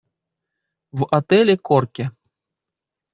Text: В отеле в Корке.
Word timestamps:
В 0.97 0.99
отеле 1.17 1.55
в 1.59 1.61
Корке. 1.67 2.05